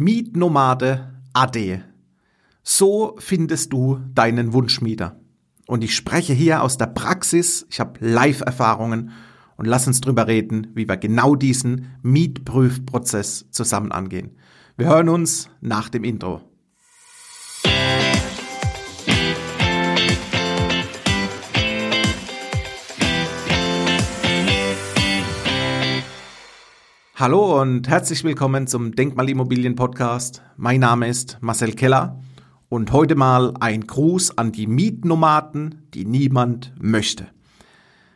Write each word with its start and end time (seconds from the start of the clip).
Mietnomade 0.00 1.12
AD. 1.34 1.82
So 2.62 3.16
findest 3.18 3.70
du 3.74 4.00
deinen 4.14 4.54
Wunschmieter. 4.54 5.20
Und 5.66 5.84
ich 5.84 5.94
spreche 5.94 6.32
hier 6.32 6.62
aus 6.62 6.78
der 6.78 6.86
Praxis, 6.86 7.66
ich 7.68 7.80
habe 7.80 8.00
Live-Erfahrungen 8.00 9.10
und 9.58 9.66
lass 9.66 9.86
uns 9.86 10.00
drüber 10.00 10.26
reden, 10.26 10.68
wie 10.74 10.88
wir 10.88 10.96
genau 10.96 11.34
diesen 11.34 11.98
Mietprüfprozess 12.02 13.50
zusammen 13.50 13.92
angehen. 13.92 14.38
Wir 14.78 14.86
hören 14.86 15.10
uns 15.10 15.50
nach 15.60 15.90
dem 15.90 16.04
Intro. 16.04 16.49
Hallo 27.20 27.60
und 27.60 27.86
herzlich 27.86 28.24
willkommen 28.24 28.66
zum 28.66 28.92
Denkmalimmobilien 28.96 29.74
Podcast. 29.74 30.40
Mein 30.56 30.80
Name 30.80 31.06
ist 31.06 31.36
Marcel 31.42 31.74
Keller 31.74 32.18
und 32.70 32.92
heute 32.92 33.14
mal 33.14 33.52
ein 33.60 33.86
Gruß 33.86 34.38
an 34.38 34.52
die 34.52 34.66
Mietnomaden, 34.66 35.82
die 35.92 36.06
niemand 36.06 36.72
möchte. 36.80 37.26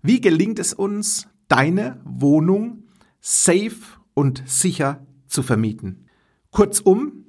Wie 0.00 0.22
gelingt 0.22 0.58
es 0.58 0.72
uns, 0.72 1.28
deine 1.48 2.00
Wohnung 2.06 2.84
safe 3.20 3.76
und 4.14 4.42
sicher 4.46 5.06
zu 5.26 5.42
vermieten? 5.42 6.06
Kurzum, 6.50 7.26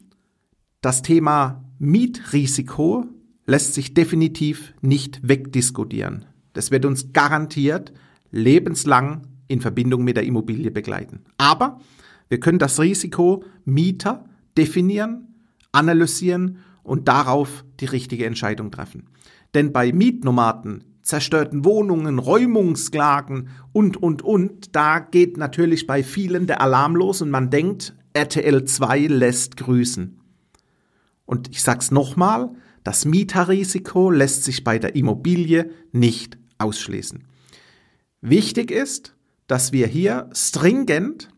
das 0.80 1.02
Thema 1.02 1.66
Mietrisiko 1.80 3.08
lässt 3.46 3.74
sich 3.74 3.94
definitiv 3.94 4.74
nicht 4.80 5.20
wegdiskutieren. 5.28 6.24
Das 6.54 6.72
wird 6.72 6.86
uns 6.86 7.12
garantiert 7.12 7.92
lebenslang 8.32 9.28
in 9.48 9.62
Verbindung 9.62 10.04
mit 10.04 10.18
der 10.18 10.26
Immobilie 10.26 10.72
begleiten. 10.72 11.22
Aber 11.38 11.80
wir 12.30 12.40
können 12.40 12.60
das 12.60 12.80
Risiko 12.80 13.44
Mieter 13.66 14.26
definieren, 14.58 15.36
analysieren 15.72 16.58
und 16.84 17.08
darauf 17.08 17.66
die 17.80 17.86
richtige 17.86 18.26
Entscheidung 18.26 18.72
treffen. 18.72 19.10
Denn 19.54 19.72
bei 19.72 19.92
Mietnomaden, 19.92 20.84
zerstörten 21.02 21.64
Wohnungen, 21.64 22.20
Räumungsklagen 22.20 23.50
und, 23.72 23.98
und, 23.98 24.22
und, 24.22 24.76
da 24.76 25.00
geht 25.00 25.38
natürlich 25.38 25.88
bei 25.88 26.04
vielen 26.04 26.48
der 26.48 26.62
Alarm 26.62 26.96
los 26.96 27.22
und 27.22 27.30
man 27.30 27.50
denkt, 27.50 27.96
RTL 28.14 28.66
2 28.66 29.08
lässt 29.08 29.58
grüßen. 29.58 30.20
Und 31.26 31.50
ich 31.50 31.62
sag's 31.62 31.92
nochmal, 31.92 32.50
das 32.84 33.06
Mieterrisiko 33.06 34.10
lässt 34.10 34.44
sich 34.44 34.64
bei 34.64 34.80
der 34.80 34.96
Immobilie 34.96 35.72
nicht 35.92 36.38
ausschließen. 36.58 37.24
Wichtig 38.22 38.72
ist, 38.72 39.17
dass 39.48 39.72
wir 39.72 39.88
hier 39.88 40.30
stringent 40.34 41.30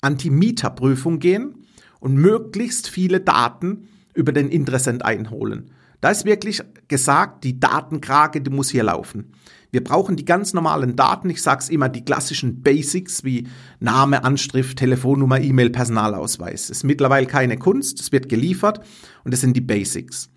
an 0.00 0.16
die 0.16 0.30
Mieterprüfung 0.30 1.18
gehen 1.18 1.66
und 2.00 2.14
möglichst 2.14 2.88
viele 2.88 3.20
Daten 3.20 3.88
über 4.14 4.32
den 4.32 4.48
Interessent 4.48 5.04
einholen. 5.04 5.70
Da 6.00 6.10
ist 6.10 6.24
wirklich 6.24 6.62
gesagt, 6.88 7.44
die 7.44 7.58
Datenkrake, 7.58 8.40
die 8.40 8.50
muss 8.50 8.70
hier 8.70 8.84
laufen. 8.84 9.32
Wir 9.70 9.82
brauchen 9.82 10.16
die 10.16 10.24
ganz 10.24 10.54
normalen 10.54 10.94
Daten, 10.94 11.28
ich 11.30 11.42
sage 11.42 11.60
es 11.60 11.68
immer, 11.68 11.88
die 11.88 12.04
klassischen 12.04 12.62
Basics 12.62 13.24
wie 13.24 13.48
Name, 13.80 14.22
Anschrift, 14.24 14.78
Telefonnummer, 14.78 15.40
E-Mail, 15.40 15.70
Personalausweis. 15.70 16.64
Es 16.64 16.78
ist 16.78 16.84
mittlerweile 16.84 17.26
keine 17.26 17.58
Kunst, 17.58 18.00
es 18.00 18.12
wird 18.12 18.28
geliefert 18.28 18.80
und 19.24 19.34
es 19.34 19.40
sind 19.40 19.56
die 19.56 19.60
Basics. 19.60 20.30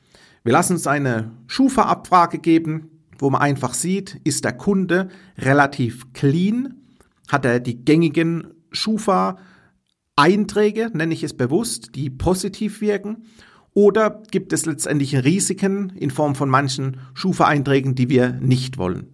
Wir 0.44 0.54
lassen 0.54 0.74
uns 0.74 0.88
eine 0.88 1.32
Schufa-Abfrage 1.48 2.40
geben, 2.40 2.90
wo 3.20 3.30
man 3.30 3.42
einfach 3.42 3.76
sieht, 3.76 4.20
ist 4.24 4.46
der 4.46 4.54
Kunde 4.54 5.10
relativ 5.38 6.12
clean, 6.14 6.82
hat 7.28 7.46
er 7.46 7.60
die 7.60 7.86
gängigen 7.86 8.56
Schufa-Einträge, 8.72 10.90
nenne 10.94 11.14
ich 11.14 11.24
es 11.24 11.36
bewusst, 11.36 11.92
die 11.96 12.10
positiv 12.10 12.82
wirken, 12.82 13.26
oder 13.74 14.24
gibt 14.32 14.52
es 14.52 14.66
letztendlich 14.66 15.24
Risiken 15.24 15.94
in 15.96 16.10
Form 16.10 16.34
von 16.34 16.50
manchen 16.50 16.98
Schufa-Einträgen, 17.14 17.94
die 17.94 18.10
wir 18.10 18.32
nicht 18.32 18.78
wollen. 18.78 19.14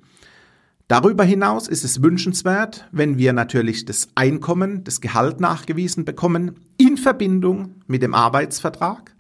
Darüber 0.88 1.24
hinaus 1.24 1.68
ist 1.68 1.84
es 1.84 2.04
wünschenswert, 2.04 2.88
wenn 2.92 3.18
wir 3.18 3.34
natürlich 3.34 3.86
das 3.86 4.10
Einkommen, 4.14 4.84
das 4.84 5.02
Gehalt 5.02 5.40
nachgewiesen 5.40 6.06
bekommen, 6.06 6.60
in 6.78 6.98
Verbindung 6.98 7.82
mit 7.88 8.04
dem 8.04 8.14
Arbeitsvertrag. 8.14 9.16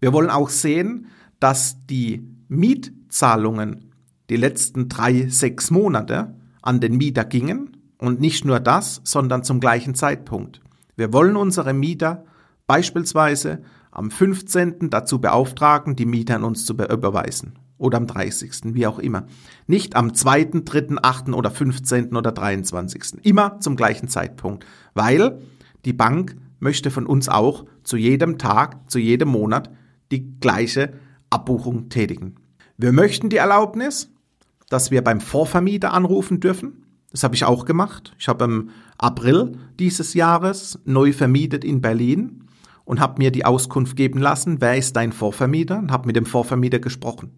Wir 0.00 0.12
wollen 0.12 0.30
auch 0.30 0.48
sehen, 0.48 1.06
dass 1.38 1.86
die 1.86 2.26
Mietzahlungen 2.48 3.89
die 4.30 4.36
letzten 4.36 4.88
drei, 4.88 5.28
sechs 5.28 5.70
Monate 5.70 6.34
an 6.62 6.80
den 6.80 6.96
Mieter 6.96 7.24
gingen 7.24 7.76
und 7.98 8.20
nicht 8.20 8.44
nur 8.44 8.60
das, 8.60 9.00
sondern 9.04 9.44
zum 9.44 9.60
gleichen 9.60 9.94
Zeitpunkt. 9.94 10.60
Wir 10.96 11.12
wollen 11.12 11.36
unsere 11.36 11.74
Mieter 11.74 12.24
beispielsweise 12.66 13.62
am 13.90 14.10
15. 14.10 14.90
dazu 14.90 15.20
beauftragen, 15.20 15.96
die 15.96 16.06
Mieter 16.06 16.36
an 16.36 16.44
uns 16.44 16.64
zu 16.64 16.74
überweisen. 16.74 17.58
Oder 17.76 17.96
am 17.96 18.06
30., 18.06 18.74
wie 18.74 18.86
auch 18.86 18.98
immer. 18.98 19.26
Nicht 19.66 19.96
am 19.96 20.14
2., 20.14 20.62
3., 20.64 20.98
8. 21.02 21.30
oder 21.30 21.50
15. 21.50 22.14
oder 22.14 22.30
23. 22.30 23.24
Immer 23.24 23.58
zum 23.60 23.74
gleichen 23.74 24.08
Zeitpunkt. 24.08 24.66
Weil 24.94 25.40
die 25.84 25.94
Bank 25.94 26.36
möchte 26.58 26.90
von 26.90 27.06
uns 27.06 27.28
auch 27.28 27.64
zu 27.82 27.96
jedem 27.96 28.38
Tag, 28.38 28.90
zu 28.90 28.98
jedem 28.98 29.30
Monat 29.30 29.70
die 30.12 30.38
gleiche 30.38 30.92
Abbuchung 31.30 31.88
tätigen. 31.88 32.36
Wir 32.76 32.92
möchten 32.92 33.30
die 33.30 33.38
Erlaubnis, 33.38 34.12
dass 34.70 34.90
wir 34.90 35.04
beim 35.04 35.20
Vorvermieter 35.20 35.92
anrufen 35.92 36.40
dürfen. 36.40 36.86
Das 37.10 37.24
habe 37.24 37.34
ich 37.34 37.44
auch 37.44 37.66
gemacht. 37.66 38.14
Ich 38.18 38.28
habe 38.28 38.44
im 38.44 38.70
April 38.96 39.58
dieses 39.78 40.14
Jahres 40.14 40.78
neu 40.86 41.12
vermietet 41.12 41.64
in 41.64 41.82
Berlin 41.82 42.44
und 42.84 43.00
habe 43.00 43.18
mir 43.18 43.30
die 43.30 43.44
Auskunft 43.44 43.96
geben 43.96 44.20
lassen, 44.20 44.60
wer 44.60 44.76
ist 44.76 44.96
dein 44.96 45.12
Vorvermieter 45.12 45.78
und 45.78 45.92
habe 45.92 46.06
mit 46.06 46.16
dem 46.16 46.24
Vorvermieter 46.24 46.78
gesprochen. 46.78 47.32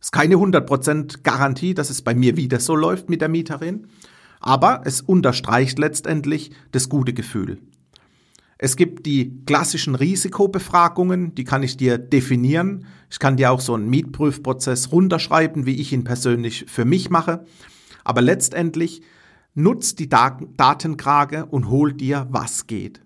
Es 0.00 0.08
ist 0.08 0.12
keine 0.12 0.36
100% 0.36 1.22
Garantie, 1.22 1.74
dass 1.74 1.90
es 1.90 2.02
bei 2.02 2.14
mir 2.14 2.36
wieder 2.36 2.58
so 2.58 2.74
läuft 2.74 3.10
mit 3.10 3.20
der 3.20 3.28
Mieterin, 3.28 3.86
aber 4.40 4.82
es 4.84 5.00
unterstreicht 5.00 5.78
letztendlich 5.78 6.52
das 6.72 6.88
gute 6.88 7.12
Gefühl. 7.12 7.58
Es 8.60 8.74
gibt 8.74 9.06
die 9.06 9.44
klassischen 9.46 9.94
Risikobefragungen, 9.94 11.32
die 11.36 11.44
kann 11.44 11.62
ich 11.62 11.76
dir 11.76 11.96
definieren. 11.96 12.86
Ich 13.08 13.20
kann 13.20 13.36
dir 13.36 13.52
auch 13.52 13.60
so 13.60 13.74
einen 13.74 13.88
Mietprüfprozess 13.88 14.90
runterschreiben, 14.90 15.64
wie 15.64 15.80
ich 15.80 15.92
ihn 15.92 16.02
persönlich 16.02 16.66
für 16.68 16.84
mich 16.84 17.08
mache. 17.08 17.44
Aber 18.02 18.20
letztendlich 18.20 19.02
nutzt 19.54 20.00
die 20.00 20.08
Datenkrage 20.08 21.46
und 21.46 21.68
holt 21.68 22.00
dir, 22.00 22.26
was 22.30 22.66
geht. 22.66 23.00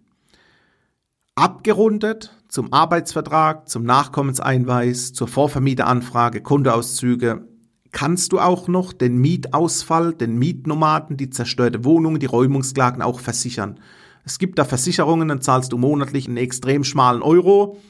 Abgerundet 1.35 2.37
zum 2.49 2.73
Arbeitsvertrag, 2.73 3.69
zum 3.69 3.85
Nachkommenseinweis, 3.85 5.13
zur 5.13 5.29
Vorvermieteranfrage, 5.29 6.43
Kontoauszüge, 6.43 7.49
kannst 7.91 8.33
du 8.33 8.41
auch 8.41 8.69
noch 8.69 8.93
den 8.93 9.19
Mietausfall, 9.19 10.15
den 10.15 10.39
Mietnomaden, 10.39 11.17
die 11.19 11.31
zerstörte 11.31 11.85
Wohnungen, 11.85 12.21
die 12.21 12.27
Räumungsklagen 12.27 13.03
auch 13.03 13.21
versichern. 13.21 13.81
Es 14.25 14.39
gibt 14.39 14.59
da 14.59 14.65
Versicherungen, 14.65 15.29
dann 15.29 15.41
zahlst 15.41 15.73
du 15.73 15.79
monatlich 15.79 16.29
einen 16.29 16.37
extrem 16.37 16.85
schmalen 16.85 17.23
Euro. 17.23 17.81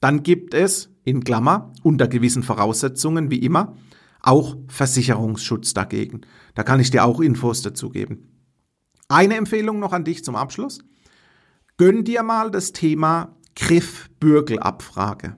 Dann 0.00 0.22
gibt 0.22 0.54
es, 0.54 0.90
in 1.04 1.24
Klammer, 1.24 1.72
unter 1.82 2.08
gewissen 2.08 2.42
Voraussetzungen, 2.42 3.30
wie 3.30 3.38
immer, 3.38 3.76
auch 4.22 4.56
Versicherungsschutz 4.68 5.74
dagegen. 5.74 6.22
Da 6.54 6.62
kann 6.62 6.80
ich 6.80 6.90
dir 6.90 7.04
auch 7.04 7.20
Infos 7.20 7.62
dazu 7.62 7.90
geben. 7.90 8.28
Eine 9.08 9.36
Empfehlung 9.36 9.78
noch 9.80 9.92
an 9.92 10.04
dich 10.04 10.24
zum 10.24 10.36
Abschluss. 10.36 10.80
Gönn 11.76 12.04
dir 12.04 12.22
mal 12.22 12.50
das 12.50 12.72
Thema 12.72 13.36
Griff-Bürgelabfrage. 13.56 15.36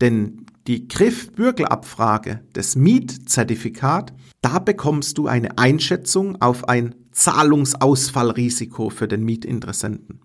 Denn 0.00 0.46
die 0.66 0.86
Griff-Bürgelabfrage 0.88 2.44
des 2.54 2.76
Mietzertifikat, 2.76 4.12
da 4.42 4.58
bekommst 4.58 5.18
du 5.18 5.26
eine 5.26 5.58
Einschätzung 5.58 6.40
auf 6.40 6.68
ein 6.68 6.94
Zahlungsausfallrisiko 7.14 8.90
für 8.90 9.08
den 9.08 9.24
Mietinteressenten. 9.24 10.20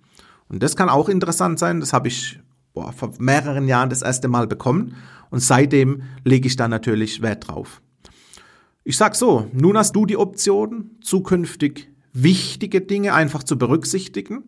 Und 0.50 0.62
das 0.62 0.76
kann 0.76 0.90
auch 0.90 1.08
interessant 1.08 1.60
sein, 1.60 1.80
das 1.80 1.94
habe 1.94 2.08
ich 2.10 2.40
boah, 2.74 2.92
vor 2.92 3.14
mehreren 3.20 3.68
Jahren 3.68 3.90
das 3.90 4.02
erste 4.02 4.28
Mal 4.28 4.48
bekommen 4.48 4.96
und 5.30 5.40
seitdem 5.40 6.04
lege 6.24 6.48
ich 6.48 6.56
da 6.56 6.68
natürlich 6.68 7.22
Wert 7.22 7.48
drauf. 7.48 7.82
Ich 8.84 8.98
sag 8.98 9.16
so, 9.16 9.48
nun 9.54 9.78
hast 9.78 9.96
du 9.96 10.06
die 10.06 10.18
Option, 10.18 10.92
zukünftig 11.02 11.90
wichtige 12.14 12.82
Dinge 12.82 13.14
einfach 13.14 13.44
zu 13.44 13.58
berücksichtigen. 13.58 14.46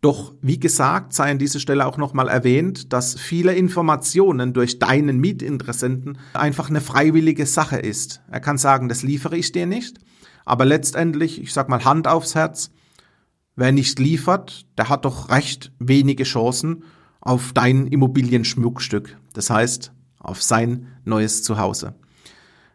Doch 0.00 0.34
wie 0.42 0.60
gesagt, 0.60 1.14
sei 1.14 1.30
an 1.30 1.38
dieser 1.38 1.58
Stelle 1.58 1.86
auch 1.86 1.96
nochmal 1.96 2.28
erwähnt, 2.28 2.92
dass 2.92 3.18
viele 3.18 3.54
Informationen 3.54 4.52
durch 4.52 4.78
deinen 4.78 5.18
Mietinteressenten 5.18 6.18
einfach 6.34 6.68
eine 6.68 6.82
freiwillige 6.82 7.46
Sache 7.46 7.78
ist. 7.78 8.20
Er 8.30 8.40
kann 8.40 8.58
sagen, 8.58 8.88
das 8.90 9.02
liefere 9.02 9.36
ich 9.36 9.50
dir 9.50 9.66
nicht, 9.66 9.98
aber 10.44 10.64
letztendlich, 10.64 11.40
ich 11.40 11.52
sag 11.52 11.68
mal 11.68 11.84
Hand 11.84 12.08
aufs 12.08 12.34
Herz, 12.34 12.70
wer 13.56 13.72
nicht 13.72 13.98
liefert, 13.98 14.66
der 14.76 14.88
hat 14.88 15.04
doch 15.04 15.30
recht 15.30 15.72
wenige 15.78 16.24
Chancen 16.24 16.84
auf 17.20 17.52
dein 17.52 17.86
Immobilienschmuckstück. 17.86 19.16
Das 19.32 19.50
heißt, 19.50 19.92
auf 20.18 20.42
sein 20.42 20.88
neues 21.04 21.42
Zuhause. 21.42 21.94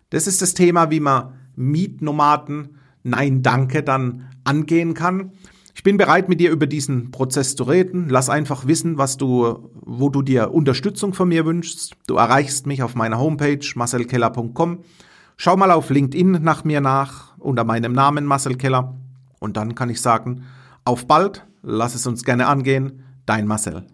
Das 0.10 0.27
ist 0.27 0.42
das 0.42 0.54
Thema, 0.54 0.89
wie 0.89 1.00
man 1.00 1.33
Mietnomaden 1.56 2.77
Nein 3.04 3.44
Danke 3.44 3.83
dann 3.83 4.30
angehen 4.44 4.94
kann. 4.94 5.31
Ich 5.75 5.83
bin 5.83 5.98
bereit, 5.98 6.27
mit 6.27 6.42
dir 6.42 6.51
über 6.51 6.68
diesen 6.68 7.12
Prozess 7.12 7.56
zu 7.56 7.63
reden. 7.63 8.10
Lass 8.10 8.30
einfach 8.30 8.68
wissen, 8.68 8.98
was 8.98 9.16
du, 9.16 9.69
wo 9.74 10.10
du 10.10 10.21
dir 10.21 10.51
Unterstützung 10.51 11.13
von 11.13 11.30
mir 11.30 11.45
wünschst. 11.45 11.95
Du 12.07 12.16
erreichst 12.16 12.68
mich 12.68 12.83
auf 12.83 12.95
meiner 12.95 13.19
Homepage 13.19 13.66
marcelkeller.com. 13.75 14.80
Schau 15.42 15.56
mal 15.56 15.72
auf 15.72 15.90
LinkedIn 15.90 16.44
nach 16.44 16.66
mir 16.66 16.82
nach 16.82 17.38
unter 17.38 17.64
meinem 17.64 17.94
Namen 17.94 18.26
Marcel 18.26 18.58
Keller. 18.58 18.98
Und 19.40 19.56
dann 19.56 19.74
kann 19.74 19.90
ich 19.90 20.02
sagen, 20.02 20.44
auf 20.84 21.08
bald, 21.08 21.48
lass 21.62 21.96
es 21.96 22.06
uns 22.06 22.26
gerne 22.26 22.48
angehen, 22.48 23.06
dein 23.26 23.48
Marcel. 23.48 23.88